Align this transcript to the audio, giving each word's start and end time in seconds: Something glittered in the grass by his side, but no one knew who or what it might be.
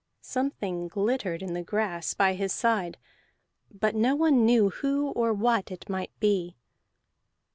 Something 0.23 0.87
glittered 0.87 1.43
in 1.43 1.53
the 1.53 1.61
grass 1.61 2.15
by 2.15 2.33
his 2.33 2.51
side, 2.51 2.97
but 3.71 3.93
no 3.93 4.15
one 4.15 4.47
knew 4.47 4.71
who 4.71 5.11
or 5.11 5.31
what 5.31 5.69
it 5.69 5.87
might 5.89 6.19
be. 6.19 6.55